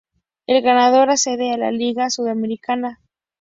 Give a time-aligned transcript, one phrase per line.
[0.47, 2.99] El ganador accede a la Liga Sudamericana.